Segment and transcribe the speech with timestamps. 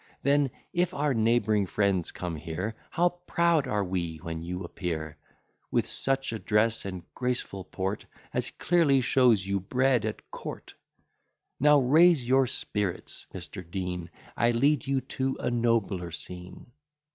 [0.23, 5.15] Then, if our neighbouring friends come here How proud are we when you appear,
[5.69, 10.73] With such address and graceful port, As clearly shows you bred at court!
[11.59, 13.61] Now raise your spirits, Mr.
[13.69, 16.71] Dean, I lead you to a nobler scene.